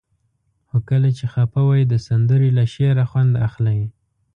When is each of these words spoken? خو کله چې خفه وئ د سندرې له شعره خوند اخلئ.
خو 0.67 0.77
کله 0.89 1.09
چې 1.17 1.25
خفه 1.33 1.61
وئ 1.67 1.81
د 1.87 1.93
سندرې 2.07 2.49
له 2.57 2.63
شعره 2.73 3.03
خوند 3.11 3.33
اخلئ. 3.47 3.81